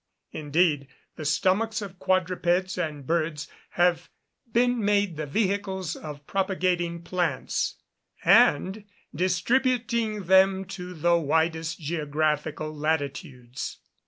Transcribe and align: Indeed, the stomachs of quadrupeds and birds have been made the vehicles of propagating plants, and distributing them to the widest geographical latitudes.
Indeed, 0.31 0.87
the 1.15 1.25
stomachs 1.25 1.79
of 1.79 1.99
quadrupeds 1.99 2.75
and 2.75 3.05
birds 3.05 3.47
have 3.73 4.09
been 4.51 4.83
made 4.83 5.15
the 5.15 5.27
vehicles 5.27 5.95
of 5.95 6.25
propagating 6.25 7.03
plants, 7.03 7.75
and 8.25 8.83
distributing 9.13 10.23
them 10.23 10.65
to 10.73 10.95
the 10.95 11.17
widest 11.19 11.79
geographical 11.79 12.75
latitudes. 12.75 13.77